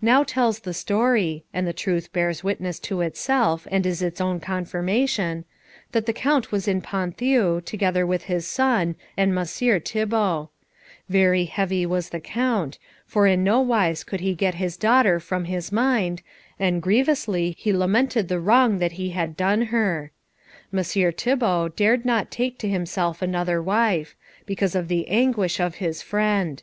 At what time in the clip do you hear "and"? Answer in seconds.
1.52-1.66, 3.70-3.84, 9.18-9.34, 16.58-16.80